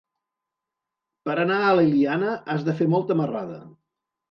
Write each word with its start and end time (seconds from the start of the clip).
Per 1.27 1.35
anar 1.43 1.59
a 1.67 1.75
l'Eliana 1.81 2.33
has 2.55 2.67
de 2.71 2.77
fer 2.83 2.91
molta 2.97 3.21
marrada. 3.23 3.63